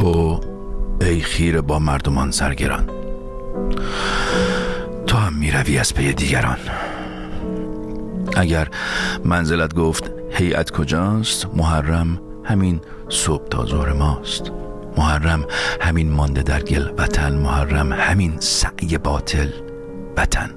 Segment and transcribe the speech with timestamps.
[0.00, 0.40] تو
[1.00, 2.90] ای خیر با مردمان سرگران.
[5.06, 6.58] تو هم می‌روی از پی دیگران.
[8.36, 8.68] اگر
[9.24, 14.52] منزلت گفت هیئت کجاست محرم همین صبح تا ظهر ماست.
[14.96, 15.44] محرم
[15.80, 19.48] همین مانده در گل وطن محرم همین سعی باطل
[20.16, 20.50] وطن.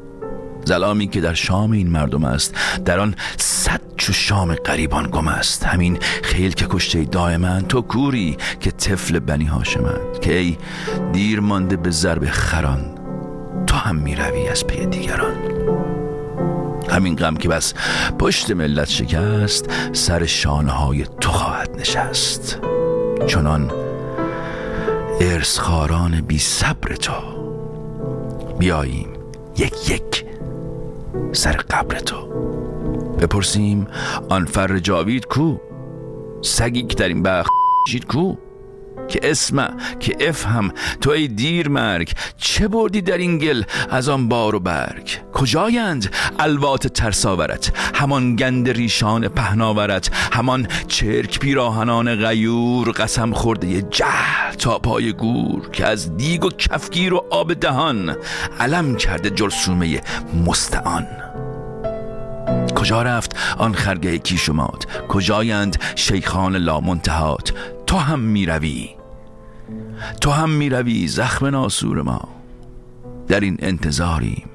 [0.65, 5.63] زلامی که در شام این مردم است در آن صد چو شام قریبان گم است.
[5.65, 10.57] همین خیل که کشته دائما تو کوری که طفل بنی هاشمند که ای
[11.13, 12.85] دیر مانده به ضرب خران
[13.67, 15.35] تو هم می‌روی از پی دیگران.
[16.89, 17.73] همین غم که بس
[18.19, 22.59] پشت ملت شکست سر شانه های تو خواهد نشست.
[23.27, 23.71] چنان
[25.21, 27.13] ارسخاران بی صبر تو
[28.59, 29.09] بیاییم
[29.57, 30.25] یک یک
[31.31, 32.29] سر قبر تو.
[33.21, 33.87] بپرسیم
[34.29, 35.57] آن فر جاوید کو؟
[36.41, 37.47] سگی که در این بخ
[38.07, 38.35] کو؟
[39.09, 44.29] که اسم که افهم تو ای دیر مرگ چه بردی در این گل از آن
[44.29, 53.33] بار و برگ؟ کجایند الوات ترساورت همان گند ریشان پهناورت همان چرک پیراهنان غیور قسم
[53.33, 58.15] خورده جهل تا پای گور که از دیگ و کفگیر و آب دهان
[58.59, 60.01] علم کرده جرسومه
[60.45, 61.07] مستعان؟
[62.73, 67.53] کجا رفت آن خرگه کیشمات کجایند شیخان لامنتهات؟
[67.87, 68.89] تو هم می‌روی.
[70.21, 72.21] تو هم می‌روی زخم ناسور ما.
[73.27, 74.49] در این انتظاریم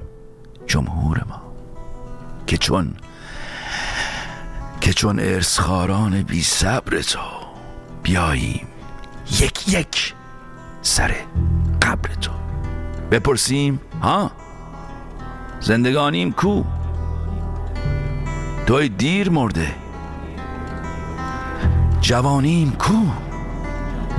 [0.67, 1.41] جمهور ما.
[2.47, 2.93] که چون
[4.81, 7.19] که چون ارسخاران بی صبر تو
[8.03, 8.67] بیاییم
[9.41, 10.13] یک یک
[10.81, 11.15] سر
[11.81, 12.31] قبر تو.
[13.11, 14.31] بپرسیم ها؟
[15.59, 16.63] زندگانیم کو؟
[18.67, 19.67] توی دیر مرده.
[22.01, 22.93] جوانیم کو؟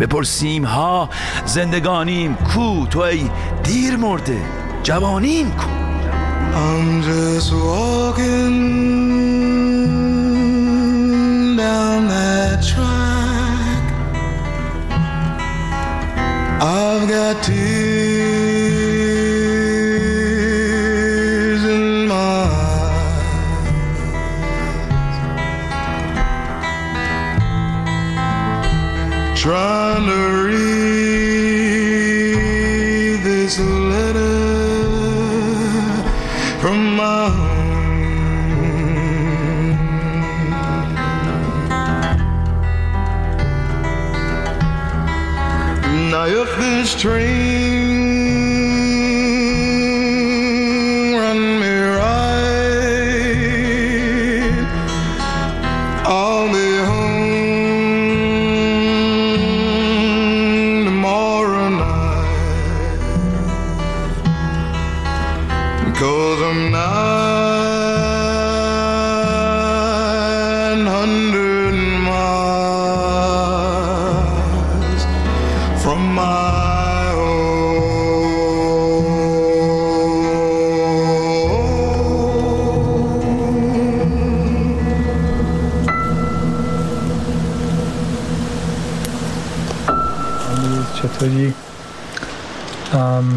[0.00, 1.08] بپرسیم ها
[1.46, 3.30] زندگانیم کو؟ تو ای
[3.64, 4.42] دیر مرده.
[4.82, 5.70] جوانیم کو؟
[6.56, 8.56] I'm just walking
[11.56, 13.84] down that track
[16.60, 17.85] I've got tears.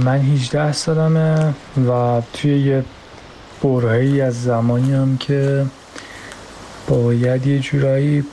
[0.05, 1.53] من 18 سالمه
[1.89, 2.83] و توی یه
[3.63, 5.65] برهه‌ای از زمانی هم که
[6.87, 8.23] باید یه جورایی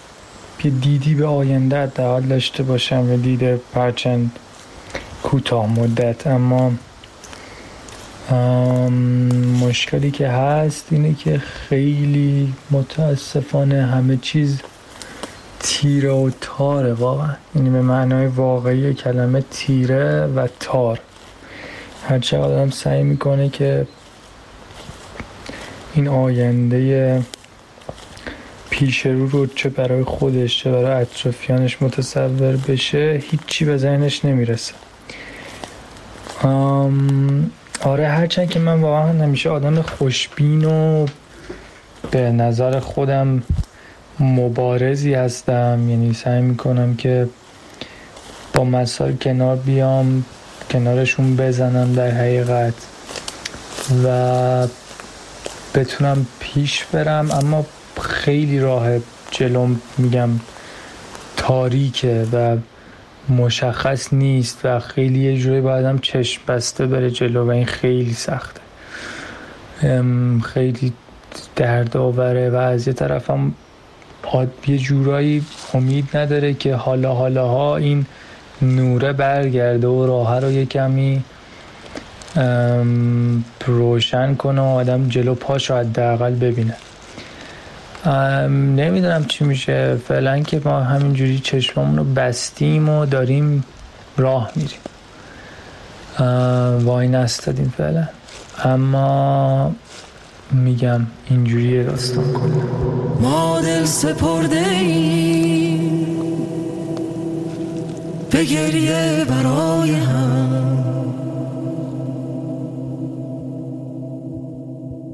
[0.65, 4.38] یه دیدی به آینده حداقل داشته باشم و دیده پرچند
[5.22, 6.27] کوتاه مدت.
[6.27, 6.72] اما
[8.31, 8.93] ام،
[9.60, 14.60] مشکلی که هست اینه که خیلی متاسفانه همه چیز
[15.60, 17.34] تیره و تاره واقعا.
[17.54, 21.00] یعنی به معنای واقعی کلمه تیره و تار.
[22.09, 23.87] هر چقدر آدم سعی می‌کنه که
[25.94, 27.22] این آینده
[28.71, 34.72] پیش رو رو چه برای خودش چه برای اطرافیانش متصور بشه هیچی به ذهنش نمی‌رسه.
[37.80, 41.07] آره هرچند که من واقعا نمیشه آدم خوشبین و
[42.10, 43.42] به نظر خودم
[44.21, 45.86] مبارزی هستم.
[45.89, 47.28] یعنی سعی می‌کنم که
[48.54, 50.25] با مسائل کنار بیام.
[50.71, 52.74] کنارشون بزنم در حقیقت
[54.04, 54.68] و
[55.74, 57.66] بتونم پیش برم اما
[58.01, 58.89] خیلی راه
[59.30, 60.30] جلوم میگم
[61.36, 62.57] تاریکه و
[63.28, 68.60] مشخص نیست و خیلی یه جوری باید چشم بسته بره جلو و این خیلی سخته.
[70.45, 70.92] خیلی
[71.57, 73.54] درد آوره و از یه طرفم
[74.66, 78.07] یه جورایی امید نداره که حالا حالا ها این
[78.62, 81.22] نوره برگرده و راه رو یه کمی
[83.66, 86.76] روشن کنه و آدم جلو پاشو حداقل ببینه.
[88.48, 89.97] نمی‌دونم چی میشه.
[90.08, 93.64] فعلا که ما همینجوری چشممون رو بستیم و داریم
[94.16, 94.78] راه میریم.
[96.84, 98.08] وای نستادیم فعلا.
[98.64, 99.74] اما
[100.50, 102.62] میگم اینجوری داستان کنه
[103.20, 105.26] ما دل سپرده ای
[108.31, 110.77] به گریه برای هم.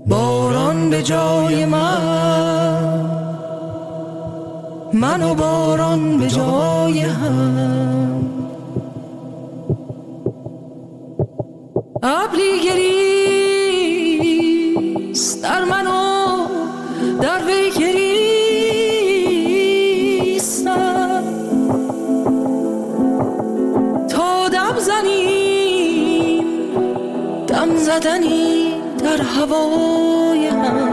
[0.07, 3.03] باران به جای من.
[4.93, 8.23] من و باران به جای هم.
[12.03, 12.61] ابری
[15.05, 15.87] گریست در من
[27.93, 28.75] زدنی
[29.05, 30.92] در هوای هم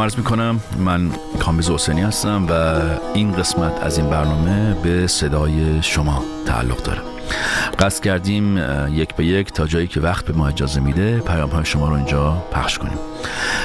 [0.00, 2.80] سلام عرض می کنم من کامبیز حسینی هستم و
[3.14, 7.00] این قسمت از این برنامه به صدای شما تعلق داره.
[7.78, 8.58] قصد کردیم
[8.88, 11.94] یک به یک تا جایی که وقت به ما اجازه میده پیام های شما رو
[11.94, 12.98] اینجا پخش کنیم.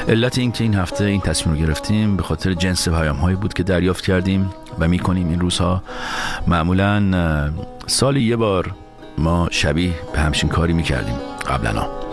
[0.07, 3.53] علت این که این هفته این تصمیم رو گرفتیم به خاطر جنس پیام هایی بود
[3.53, 4.49] که دریافت کردیم
[4.79, 5.83] و می‌کنیم این روزها.
[6.47, 7.51] معمولا
[7.87, 8.71] سالی یه بار
[9.17, 11.15] ما شبیه به همچین کاری می‌کردیم.
[11.49, 12.04] قبلا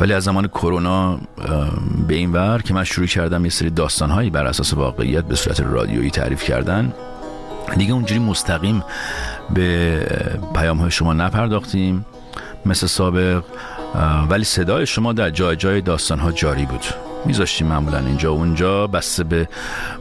[0.00, 1.20] ولی از زمان کرونا
[2.08, 5.60] به این ور که من شروع کردم یه سری داستانهایی بر اساس واقعیت به صورت
[5.60, 6.92] رادیویی تعریف کردن
[7.76, 8.84] دیگه اونجوری مستقیم
[9.54, 10.00] به
[10.54, 12.06] پیام های شما نپرداختیم
[12.66, 13.44] مثل سابق
[14.30, 16.84] ولی صدای شما در جای جای داستان ها جاری بود.
[17.24, 19.48] میذاشتیم معمولا اینجا و اونجا بسته به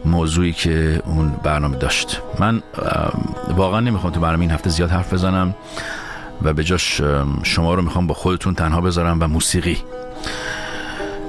[0.06, 2.22] موضوعی که اون برنامه داشت.
[2.40, 2.62] من
[3.56, 5.56] واقعا نمی‌خوام تو برنامه این هفته زیاد حرف بزنم.
[6.42, 7.02] و به جاش
[7.44, 9.78] شما رو می‌خوام با خودتون تنها بذارم و موسیقی.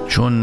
[0.08, 0.42] چون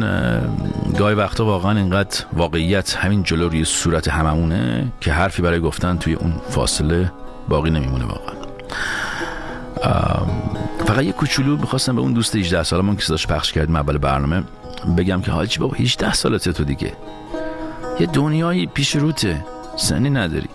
[0.98, 6.14] گاهی وقتا واقعا اینقدر واقعیت همین جلو روی صورت هممونه که حرفی برای گفتن توی
[6.14, 7.12] اون فاصله
[7.50, 8.38] باقی نمیمونه واقعا.
[10.86, 14.44] فقط یه کوچولو می‌خواستم به اون دوست 18 سالمون که صداش پخش کردیم اول برنامه
[14.98, 16.94] بگم که حاجی بابا 18 سالته تو دیگه.
[18.00, 20.50] یه دنیایی پیش روته سنی نداری.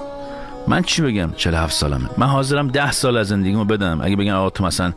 [0.66, 2.08] من چی بگم؟ 47 سالمه.
[2.18, 4.00] من حاضرم 10 سال از زندگیمو بدم.
[4.02, 4.92] اگه بگن آقا تو مثلا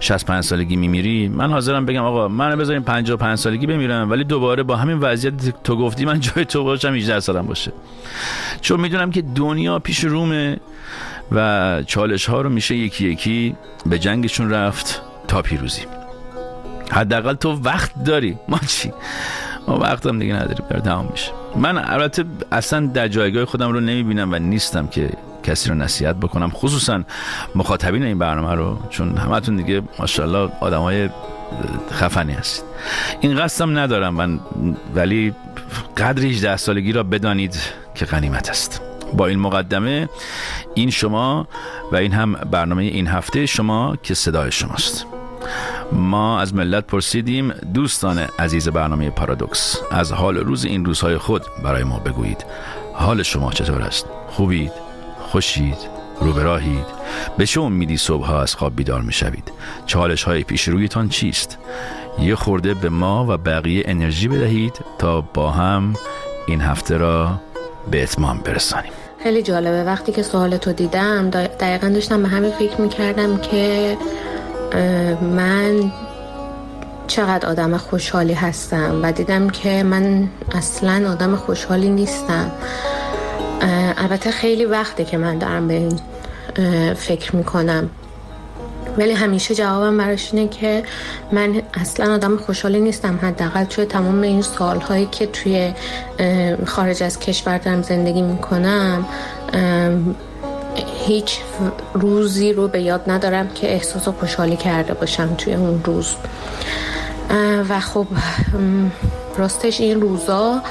[0.00, 4.10] 65 سالگی میمیری من حاضرم بگم آقا منو بذاریم 55 سالگی بمیرم.
[4.10, 7.72] ولی دوباره با همین وضعیت تو گفتی من جای تو باشم 18 سالم باشه.
[8.60, 10.60] چون می‌دونم که دنیا پیش رومه
[11.32, 15.82] و چالش ها رو میشه یکی یکی به جنگشون رفت تا پیروزی.
[16.92, 18.38] حداقل تو وقت داری.
[18.48, 18.92] ما چی
[19.68, 21.32] ما وقتم دیگه نداریم داره تمام میشه.
[21.56, 25.10] من البته اصلا در جایگاه خودم رو نمی‌بینم و نیستم که
[25.42, 27.02] کسی رو نصیحت بکنم خصوصا
[27.54, 31.08] مخاطبین این برنامه رو چون همتون دیگه ماشاءالله آدم های
[31.92, 32.64] خفنی هستید.
[33.20, 34.40] این قصدم ندارم من
[34.94, 35.34] ولی
[35.96, 37.56] قدر 18 سالگی را بدانید
[37.94, 38.80] که غنیمت است.
[39.16, 40.08] با این مقدمه
[40.74, 41.48] این شما
[41.92, 45.06] و این هم برنامه این هفته شما که صدای شماست.
[45.92, 51.84] ما از ملت پرسیدیم دوستان عزیز برنامه پارادوکس از حال روز این روزهای خود برای
[51.84, 52.44] ما بگویید.
[52.94, 54.72] حال شما چطور است؟ خوبید؟
[55.18, 55.76] خوشید؟
[56.20, 56.86] روبراهید؟
[57.38, 59.52] به چه امیدی صبح از خواب بیدار می شوید
[59.86, 61.58] چالش های پیش رویتان چیست؟
[62.20, 65.94] یه خورده به ما و بقیه انرژی بدهید تا با هم
[66.46, 67.40] این هفته را
[67.90, 68.92] به اتمام برسانیم.
[69.22, 69.84] خیلی جالبه.
[69.84, 73.96] وقتی که سوالتو دیدم دقیقا داشتم به همین فکر می‌کردم که
[75.22, 75.92] من
[77.06, 82.50] چقدر آدم خوشحالی هستم و دیدم که من اصلا آدم خوشحالی نیستم.
[83.98, 86.00] البته خیلی وقته که من دارم به این
[86.94, 87.90] فکر می‌کنم.
[88.98, 90.82] ولی همیشه جوابم براش اینه که
[91.32, 93.18] من اصلا آدم خوشحالی نیستم.
[93.22, 95.72] حداقل توی تمام این سالهایی که توی
[96.66, 99.04] خارج از کشور دارم زندگی می‌کنم
[101.06, 101.38] هیچ
[101.94, 106.14] روزی رو به یاد ندارم که احساس خوشحالی کرده باشم توی اون روز.
[107.68, 108.06] و خب
[109.36, 110.62] راستش این روزا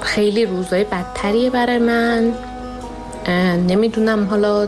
[0.00, 2.32] خیلی روزای بدتریه برای من.
[3.68, 4.66] نمی‌دونم حالا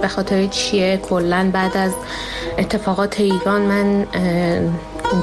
[0.00, 0.96] به خاطر چیه.
[0.96, 1.92] کلا بعد از
[2.58, 4.06] اتفاقات ایران من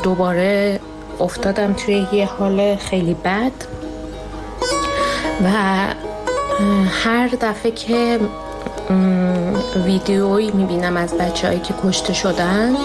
[0.03, 0.79] دوباره
[1.19, 3.51] افتادم توی یه حال خیلی بد.
[5.45, 5.49] و
[7.03, 8.19] هر دفعه که
[9.85, 12.75] ویدیویی می‌بینم از بچه که کشته شدن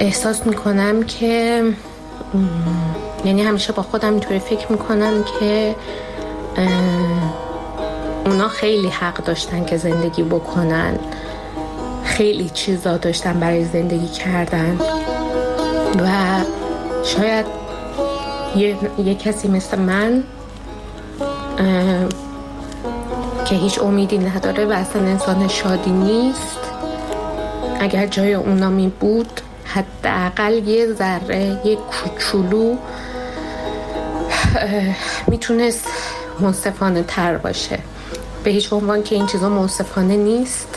[0.00, 1.64] احساس می‌کنم که
[3.24, 5.74] یعنی همیشه با خودم اینطوری فکر می‌کنم که
[8.26, 10.98] اونا خیلی حق داشتن که زندگی بکنن.
[12.04, 14.78] خیلی چیزا داشتن برای زندگی کردن.
[15.98, 16.08] و
[17.04, 17.46] شاید
[18.56, 20.24] یه, یه کسی مثل من
[23.48, 26.58] که هیچ امیدی نداره و اصلا انسان شادی نیست.
[27.80, 32.76] اگر جای اونا می بود حداقل یه ذره یه کوچولو
[35.30, 35.86] می‌تونست
[36.40, 37.78] منصفانه تر باشه.
[38.44, 40.68] به هیچ عنوان که این چیزا منصفانه نیست.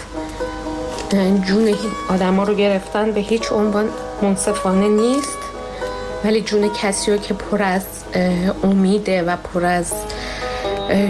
[1.48, 1.76] جون
[2.10, 3.90] آدم ها رو گرفتن به هیچ عنوان
[4.22, 5.38] منصفانه نیست.
[6.24, 7.86] ولی جون کسی رو که پر از
[8.64, 9.94] امیده و پر از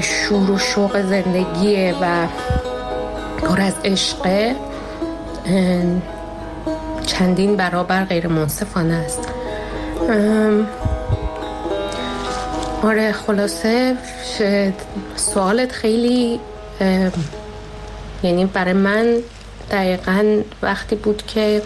[0.01, 2.27] شور و شوق زندگیه و
[3.41, 4.55] پر از عشقه
[7.05, 9.27] چندین برابر غیر منصفانه است.
[12.83, 13.95] آره خلاصه
[15.15, 16.39] سوالت خیلی
[18.23, 19.15] یعنی برای من
[19.71, 21.61] دقیقا وقتی بود که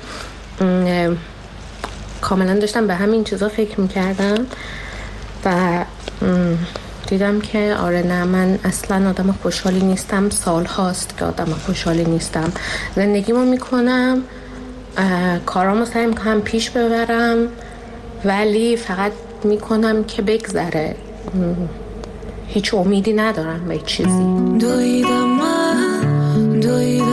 [2.22, 4.46] کاملا داشتم به همین چیزا فکر می‌کردم
[5.46, 5.86] و
[7.08, 10.30] دیدم که آره نه من اصلا آدم خوشحالی نیستم.
[10.30, 12.52] سال هاست که آدم خوشحالی نیستم.
[12.96, 14.22] زندگیمو می‌کنم.
[15.46, 17.48] کارامو سعی می‌کنم پیش ببرم.
[18.26, 19.12] ولی فقط
[19.44, 20.96] می‌کنم که بگذره.
[22.48, 24.24] هیچ امیدی ندارم به چیزی.
[24.60, 27.13] دویدم من دویدم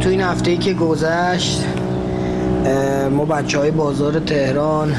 [0.00, 1.64] تو این هفته ای که گذشت
[3.10, 4.96] ما بچه های بازار تهران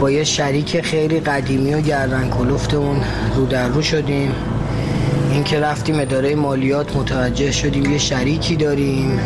[0.00, 2.96] با یه شریک خیلی قدیمی و گردن کلفتمون
[3.36, 4.32] رو در رو شدیم.
[5.32, 9.20] این که رفتیم اداره مالیات متوجه شدیم یه شریکی داریم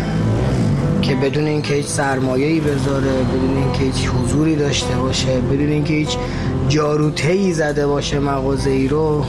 [1.02, 6.16] که بدون اینکه هیچ سرمایه‌ای بذاره بدون اینکه هیچ حضوری داشته باشه بدون اینکه هیچ
[6.68, 9.24] جاروتهی زده باشه مغازه ای رو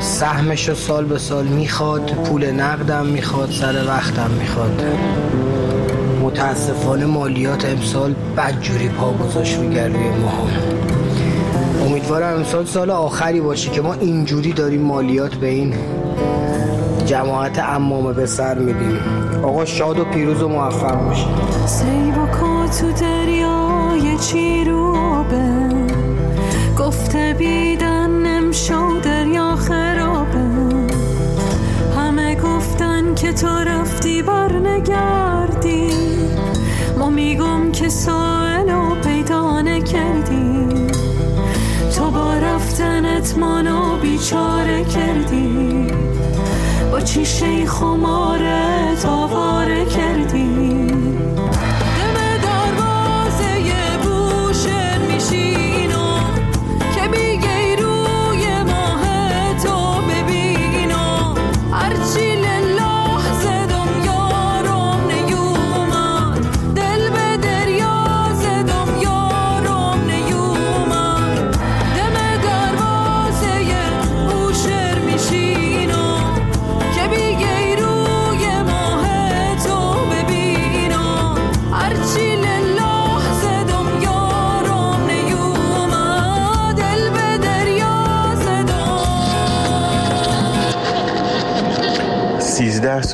[0.00, 4.82] سهمش رو سال به سال می‌خواد پول نقدم می‌خواد سر وقتم می‌خواد.
[6.22, 10.48] متاسفانه مالیات امسال بدجوری پا گذاشت میگر روی ما
[11.86, 15.74] امیدوارم امسال سال آخری باشه که ما اینجوری داریم مالیات به این
[17.06, 18.98] جماعت امامه به سر میدیم.
[19.42, 21.26] آقا شاد و پیروز و موفق باشید.
[21.66, 25.48] سیبکا تو دریای چیروبه.
[26.78, 28.85] گفته بیدن نمشو
[33.26, 35.90] که تو رفتی بر نگردی.
[36.98, 37.88] ما میگم که
[38.68, 40.68] و پیدا نکردی.
[41.96, 45.86] تو با رفتنت منو بیچاره کردی.
[46.92, 50.85] با چیشه خمارت آواره کردی.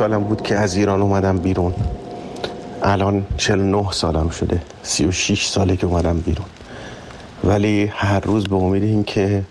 [0.03, 1.75] سالم بود که از ایران اومدم بیرون.
[2.83, 4.63] الان 49 سالم شده.
[4.83, 6.47] 36 ساله که اومدم بیرون.
[7.45, 9.43] ولی هر روز به امید این که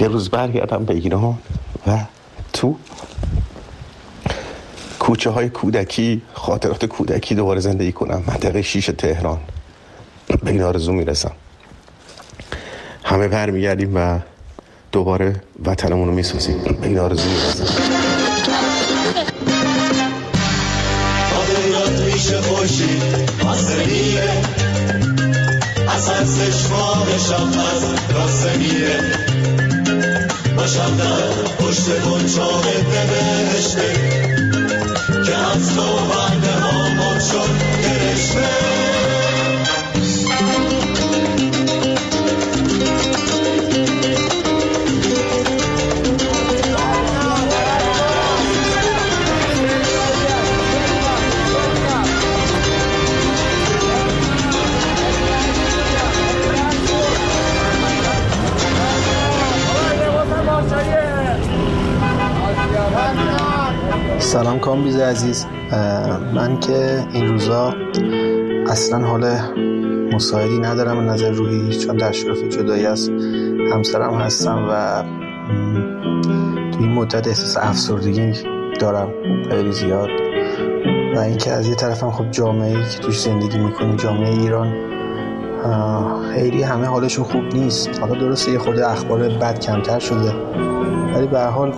[0.00, 1.38] یه روز برگردم به ایران
[1.86, 1.98] و
[2.52, 2.76] تو
[4.98, 8.22] کوچه های کودکی خاطرات کودکی دوباره زندگی کنم.
[8.26, 9.40] منطقه شیش تهران.
[10.44, 11.32] به این آرزو می‌رسم.
[13.04, 14.18] همه برمیگردیم و
[14.92, 18.03] دوباره وطنمون رو می‌سازیم به این آرزو می‌رسم.
[30.98, 33.92] در پشت گنچاق بهشته
[35.26, 35.82] که از تو
[64.74, 65.46] کامبیز عزیز.
[66.34, 67.74] من که این روزا
[68.66, 69.36] اصلا حال
[70.12, 73.10] مساعدی ندارم نظر روحی چون در شرف جدایی از
[73.72, 75.02] همسرم هستم و
[76.72, 78.32] تو این مدت احساس افسردگی
[78.80, 79.08] دارم
[79.50, 80.08] خیلی زیاد.
[81.16, 84.74] و اینکه از یه طرفم خب جامعه که توش زندگی می‌کنیم جامعه ایران
[86.34, 88.00] خیلی همه حالشون خوب نیست.
[88.00, 90.32] حالا درسته یه خود اخبار بد کمتر شده
[91.14, 91.72] ولی به حال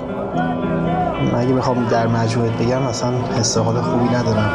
[1.34, 4.50] اگه بخوام در مجموعت بگم اصلا حس خوبی ندارم.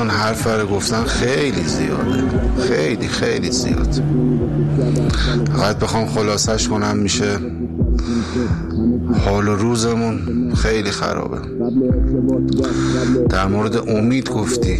[0.00, 2.24] جان حرف برای گفتن خیلی زیاده.
[2.68, 4.02] خیلی خیلی زیاد
[5.56, 7.38] فقط بخوام خلاصش کنم میشه
[9.24, 10.18] حال و روزمون
[10.54, 11.38] خیلی خرابه.
[13.28, 14.76] در مورد امید گفتی.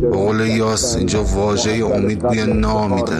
[0.00, 3.16] به قول یاس اینجا واژه امید بوی نامیده.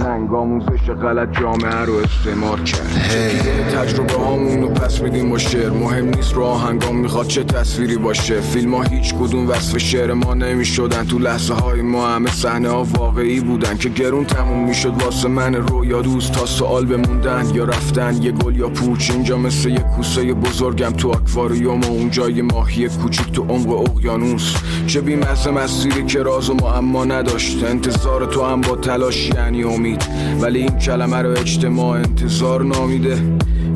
[1.03, 3.39] غلط جامعه رو استعمار کرد هی.
[3.77, 5.71] تجربه هامونو پس میدیم با شعر.
[5.71, 8.41] مهم نیست رو آهنگام می‌خواد چه تصویری باشه.
[8.41, 11.05] فیلم ها هیچ کدوم وصف شعر ما نمی‌شدن.
[11.05, 14.93] تو لحظه های ما همه صحنه ها واقعی بودن که گرون تموم می‌شد.
[15.05, 19.39] واسه من رو یا دوست تا سوال بموندن یا رفتن یه گل یا پوچ اینجا
[19.39, 24.55] مثل یه کوسه بزرگم تو اکواریوم و اونجا یه ماهی کوچیک تو عمق اقیانوس.
[24.87, 27.65] چه بیم از مسیری که راز و معما نداشت.
[27.65, 30.05] انتظار تو هم با تلاش یعنی امید.
[30.41, 33.19] ولی این کلمه رو اجتماع انتظار نامیده.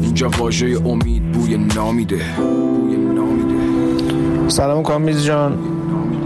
[0.01, 2.21] اینجا واژه امید بوی نامیده.
[4.49, 5.59] سلام کامیز جان.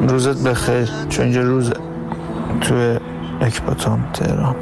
[0.09, 0.91] روزت بخیر.
[1.09, 1.73] چون اینجا روز
[2.61, 2.99] توی
[3.41, 4.55] اکباتان تهران.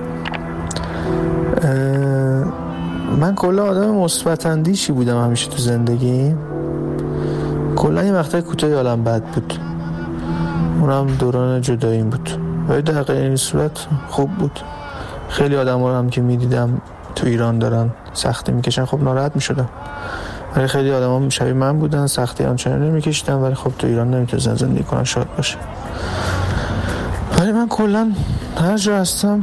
[3.20, 6.34] من کلا آدم مثبت اندیشی بودم همیشه تو زندگی.
[7.76, 9.54] کلا یه وقتای کوتاهی حالم بد بود.
[10.80, 12.30] اونم دوران جدایی بود.
[12.68, 14.60] ولی در این صورت خوب بود.
[15.28, 16.80] خیلی آدم رو هم که می‌دیدم
[17.14, 19.68] تو ایران دارن سختی می‌کشن خب ناراحت می‌شدم.
[20.56, 24.54] ولی خیلی آدم هم شبیه من بودن سختی آنچنان نمیکشیدن ولی خب تو ایران نمی‌تونن
[24.54, 25.56] زندگی کنن شاد باشه
[27.40, 28.12] ولی من کلا
[28.60, 29.42] هر جا هستم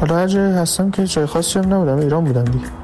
[0.00, 2.77] حالا هر جا هستم که جای خاصی هم نبودم ایران بودم دیگه.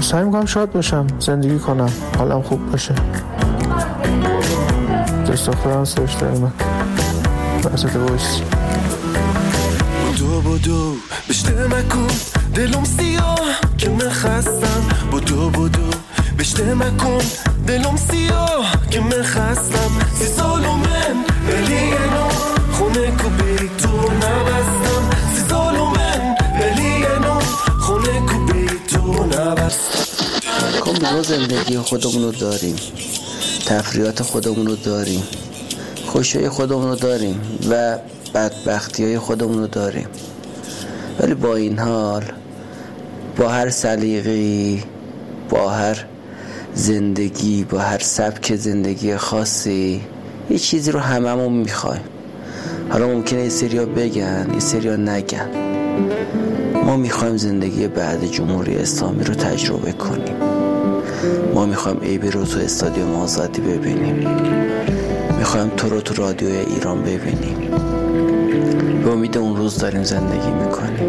[0.00, 2.94] سعی می‌کنم شاد باشم زندگی کنم حالم خوب باشه.
[5.26, 6.52] دوست دخترم سرشته من
[7.64, 8.42] وسط بایستی
[10.14, 10.94] بدو بدو
[11.28, 12.06] بشته مکن.
[12.54, 13.38] دلم سیاه
[13.78, 14.82] که من خستم.
[15.12, 15.90] بدو بدو
[16.38, 17.18] بشته مکن.
[17.66, 19.90] دلم سیاه که من خستم.
[20.14, 21.16] سی سال و من
[21.48, 21.92] بلی
[22.72, 23.28] خونه کو
[31.02, 32.76] ما زندگی خودمون رو داریم.
[33.66, 35.22] تفریات خودمون رو داریم.
[36.06, 37.98] خوشی خودمون رو داریم و
[38.34, 40.06] بدبختی های خودمون رو داریم.
[41.20, 42.24] ولی با این حال
[43.36, 44.82] با هر سلیقی
[45.50, 46.04] با هر
[46.74, 50.00] زندگی با هر سبک زندگی خاصی
[50.50, 52.04] یه چیزی رو هممون می‌خوایم.
[52.90, 55.48] حالا ممکنه یه سریا بگن یه سریا نگن.
[56.84, 60.47] ما می‌خوایم زندگی بعد جمهوری اسلامی رو تجربه کنیم.
[61.54, 64.26] ما می‌خوایم ایبی رو تو استادیوم آزادی ببینیم.
[65.38, 67.70] می‌خوایم تو رو تو رادیوی ایران ببینیم.
[69.04, 71.08] به امید اون روز داریم زندگی می‌کنیم.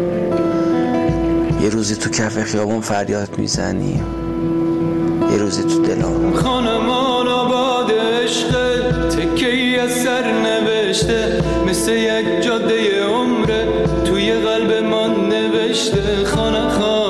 [1.62, 4.04] یه روزی تو کف خیابون فریاد می‌زنیم.
[5.32, 7.90] یه روزی تو دلام خانمان آباد
[8.24, 8.50] عشق
[9.08, 13.66] تکه ای از سر نوشته مثل یک جاده عمره
[14.04, 16.24] توی قلب من نوشته.
[16.24, 17.09] خانه خانه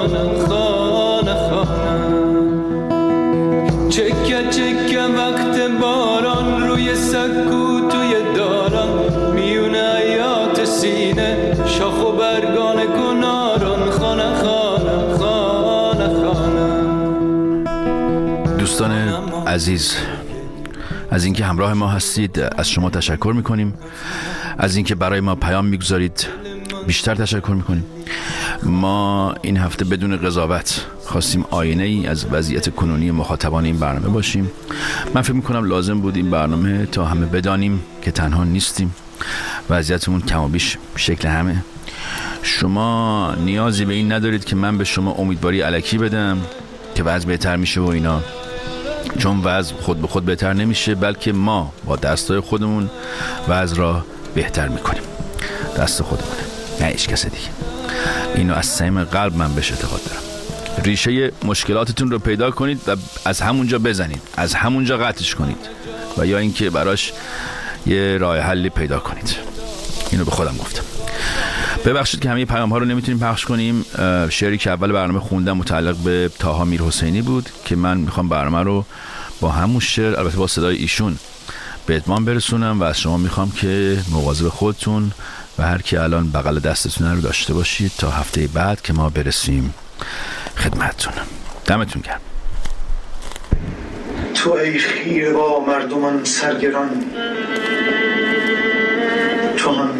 [19.60, 19.96] عزیز
[21.10, 23.74] از اینکه همراه ما هستید از شما تشکر می‌کنیم.
[24.58, 26.26] از اینکه برای ما پیام می‌گذارید
[26.86, 27.84] بیشتر تشکر می‌کنیم.
[28.62, 34.50] ما این هفته بدون قضاوت خواستیم آینه ای از وضعیت کنونی مخاطبان این برنامه باشیم.
[35.14, 38.94] من فکر می‌کنم لازم بود این برنامه تا همه بدانیم که تنها نیستیم.
[39.70, 41.64] وضعیتمون کم و بیش شکل همه.
[42.42, 46.38] شما نیازی به این ندارید که من به شما امیدواری علکی بدم
[46.94, 48.20] که وضع بهتر میشه و اینا.
[49.18, 52.90] چون وضع خود به خود بهتر نمیشه بلکه ما با دستای خودمون
[53.48, 55.02] وضع را بهتر می‌کنیم.
[55.78, 56.40] دست خودمونه
[56.80, 57.48] نه هیچ کس دیگه.
[58.34, 60.22] اینو از صمیم قلب من بهش اعتقاد دارم.
[60.84, 64.22] ریشه مشکلاتتون رو پیدا کنید و از همونجا بزنید.
[64.36, 65.68] از همونجا قطعش کنید.
[66.18, 67.12] و یا اینکه براش
[67.86, 69.36] یه راه حلی پیدا کنید.
[70.10, 70.82] اینو به خودم گفتم.
[71.84, 73.84] ببخشید که همه پیام ها رو نمی‌تونیم پخش کنیم.
[74.30, 78.62] شعری که اول برنامه خوندم متعلق به تاها میر حسینی بود که من می‌خوام برنامه
[78.62, 78.84] رو
[79.40, 81.18] با همون شعر البته با صدای ایشون
[81.86, 85.12] به اتمام برسونم و از شما می‌خوام که مواظب خودتون
[85.58, 89.74] و هر کی الان بغل دستتون رو داشته باشید تا هفته بعد که ما برسیم
[90.56, 91.12] خدمتتون.
[91.66, 92.20] دمتون گرم.
[94.34, 96.88] تو ای خیره با مردمان سرگران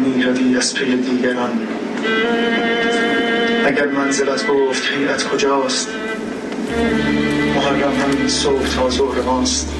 [0.01, 1.67] می‌روی از پی دیگران.
[3.65, 5.89] اگر منزلت گفت حیرت کجاست؟
[7.55, 9.73] محرم همین صبح تا ظهر ماست.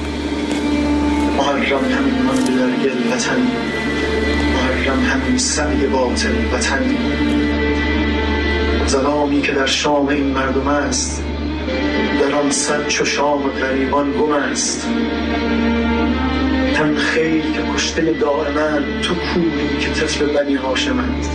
[1.36, 3.46] محرم همین من در گل وطن.
[4.54, 6.96] محرم همین سعی باطل وطن.
[8.88, 11.22] ظلامی که در شام این مردم است
[12.20, 14.86] در آن صد چو شام غریبان گم است.
[16.82, 21.26] هم خیلی که کشته دائما تو کوری که طفل بنی هاشمند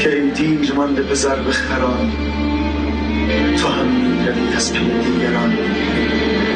[0.00, 2.12] که ای دیر مانده به ضرب خران
[3.56, 5.58] تو هم می‌روی از پی دیگران.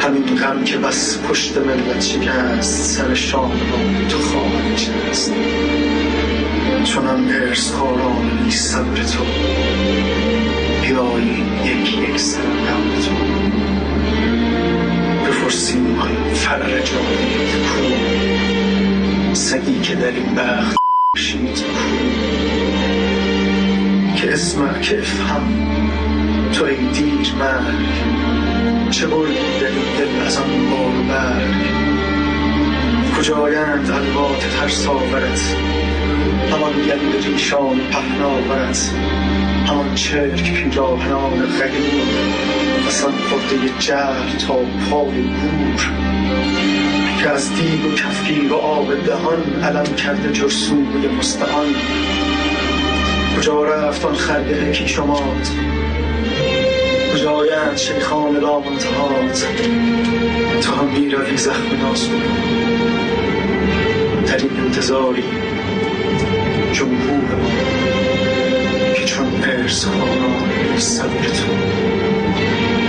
[0.00, 5.32] همین غم که بس پشت ملت شکست سر شام را تو خواهد نشست.
[6.84, 9.24] چونم ارس کاران صبر تو
[10.82, 12.40] بیایی یک یک سر
[13.04, 13.47] تو.
[15.48, 17.84] بپرسیم آن فرر جاوید کو
[19.34, 20.76] سگی که در این بخت
[21.16, 21.88] شید کو
[24.16, 25.42] که اسم که افهم
[26.52, 28.90] تو ای دیر مرگ.
[28.90, 31.66] چه بردی در این دل از آن بار و برگ؟
[33.18, 35.56] کجایند الوات ترساورت
[36.52, 38.92] همان گند ریشان پهناورت.
[39.66, 41.42] همان چرک پیراهنان
[42.88, 44.54] وسان خورده جهل تا
[44.90, 45.90] پای گور
[47.22, 51.66] که از دیگ و کفگیر و آب دهان علم کرده جرسوی مستعان.
[53.38, 55.50] کجا رفت آن خرگه کیشمات
[57.14, 59.46] کجایند شیخان لامنتهات
[60.62, 62.22] تو هم می‌روی زخم ناسور
[64.26, 65.24] در این انتظاری
[66.72, 71.97] جمهور ما که چون ارز خانان صبر تو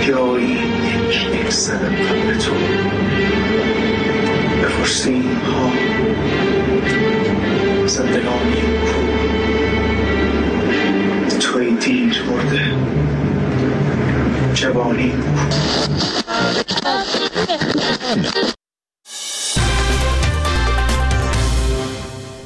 [0.06, 0.58] جایی
[1.32, 2.54] یک زنم به تو.
[4.62, 5.70] بپرسیم ها.
[7.86, 9.00] زندگانی کو.
[11.40, 12.60] توی دیر مرده.
[14.54, 15.12] جوانی